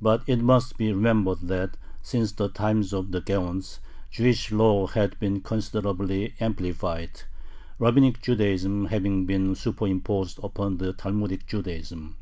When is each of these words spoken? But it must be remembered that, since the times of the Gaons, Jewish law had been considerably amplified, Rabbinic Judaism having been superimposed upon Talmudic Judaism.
But 0.00 0.22
it 0.28 0.40
must 0.40 0.78
be 0.78 0.92
remembered 0.92 1.40
that, 1.48 1.76
since 2.00 2.30
the 2.30 2.48
times 2.48 2.92
of 2.92 3.10
the 3.10 3.20
Gaons, 3.20 3.80
Jewish 4.12 4.52
law 4.52 4.86
had 4.86 5.18
been 5.18 5.40
considerably 5.40 6.34
amplified, 6.38 7.22
Rabbinic 7.80 8.22
Judaism 8.22 8.84
having 8.86 9.26
been 9.26 9.56
superimposed 9.56 10.38
upon 10.40 10.78
Talmudic 10.98 11.48
Judaism. 11.48 12.14